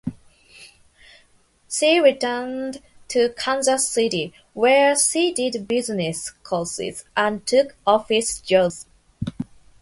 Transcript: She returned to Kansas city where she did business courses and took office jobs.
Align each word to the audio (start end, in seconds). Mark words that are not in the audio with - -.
She 1.69 1.99
returned 1.99 2.81
to 3.09 3.35
Kansas 3.37 3.87
city 3.87 4.33
where 4.55 4.97
she 4.97 5.31
did 5.31 5.67
business 5.67 6.31
courses 6.41 7.05
and 7.15 7.45
took 7.45 7.75
office 7.85 8.41
jobs. 8.41 8.87